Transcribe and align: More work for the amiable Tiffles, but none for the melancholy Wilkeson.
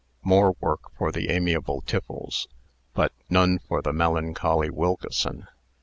More 0.23 0.53
work 0.59 0.89
for 0.97 1.11
the 1.11 1.29
amiable 1.29 1.83
Tiffles, 1.83 2.47
but 2.95 3.13
none 3.29 3.59
for 3.59 3.83
the 3.83 3.93
melancholy 3.93 4.71
Wilkeson. 4.71 5.45